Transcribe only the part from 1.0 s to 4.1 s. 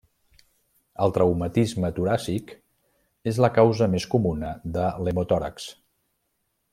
El traumatisme toràcic és la causa més